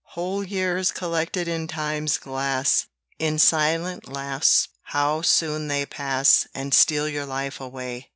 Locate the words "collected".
0.89-1.47